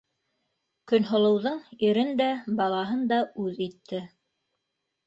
[0.91, 2.31] Көнһылыуҙың ирен дә,
[2.63, 4.07] балаһын да үҙ итте.